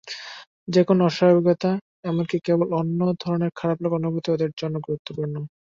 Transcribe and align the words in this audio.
যেকোনো 0.67 1.01
অস্বাভাবিকতা, 1.05 1.71
এমনকি 2.03 2.37
কেবল 2.45 2.67
অন্য 2.73 2.99
ধরনের 3.19 3.51
খারাপ 3.55 3.77
লাগার 3.81 3.99
অনুভূতি 3.99 4.29
এদের 4.31 4.51
জন্য 4.57 4.75
গুরুত্বপূর্ণ। 4.87 5.35